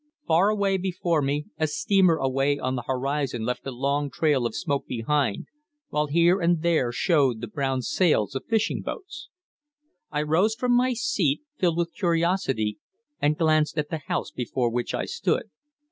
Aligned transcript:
Far 0.25 0.49
away 0.49 0.77
before 0.77 1.21
me 1.21 1.45
a 1.59 1.67
steamer 1.67 2.15
away 2.15 2.57
on 2.57 2.75
the 2.75 2.85
horizon 2.87 3.45
left 3.45 3.67
a 3.67 3.71
long 3.71 4.09
trail 4.09 4.47
of 4.47 4.55
smoke 4.55 4.87
behind, 4.87 5.45
while 5.89 6.07
here 6.07 6.41
and 6.41 6.63
there 6.63 6.91
showed 6.91 7.39
the 7.39 7.45
brown 7.45 7.83
sails 7.83 8.33
of 8.33 8.43
fishing 8.49 8.81
boats. 8.81 9.29
I 10.09 10.23
rose 10.23 10.55
from 10.55 10.75
my 10.75 10.93
seat, 10.95 11.41
filled 11.59 11.77
with 11.77 11.93
curiosity, 11.93 12.79
and 13.21 13.37
glanced 13.37 13.77
at 13.77 13.89
the 13.91 13.99
house 13.99 14.31
before 14.31 14.71
which 14.71 14.95
I 14.95 15.05
stood. 15.05 15.51